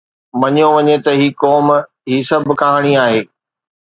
مڃيو 0.39 0.67
وڃي 0.75 0.95
ته 1.05 1.11
هي 1.19 1.27
قوم 1.41 1.65
هي 2.09 2.17
سڀ 2.29 2.43
ڪهاڻي 2.61 2.93
آهي 3.03 3.21